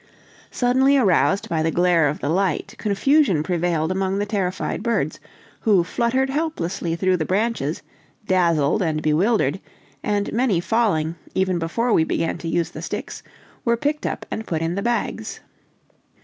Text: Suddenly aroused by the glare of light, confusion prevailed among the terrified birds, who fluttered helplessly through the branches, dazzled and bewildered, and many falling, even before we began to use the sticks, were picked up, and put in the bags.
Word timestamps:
Suddenly 0.49 0.97
aroused 0.97 1.47
by 1.47 1.61
the 1.61 1.69
glare 1.69 2.07
of 2.07 2.23
light, 2.23 2.73
confusion 2.79 3.43
prevailed 3.43 3.91
among 3.91 4.17
the 4.17 4.25
terrified 4.25 4.81
birds, 4.81 5.19
who 5.59 5.83
fluttered 5.83 6.31
helplessly 6.31 6.95
through 6.95 7.17
the 7.17 7.23
branches, 7.25 7.83
dazzled 8.25 8.81
and 8.81 9.03
bewildered, 9.03 9.59
and 10.01 10.33
many 10.33 10.59
falling, 10.59 11.13
even 11.35 11.59
before 11.59 11.93
we 11.93 12.03
began 12.03 12.39
to 12.39 12.47
use 12.47 12.71
the 12.71 12.81
sticks, 12.81 13.21
were 13.63 13.77
picked 13.77 14.07
up, 14.07 14.25
and 14.31 14.47
put 14.47 14.63
in 14.63 14.73
the 14.73 14.81
bags. 14.81 15.39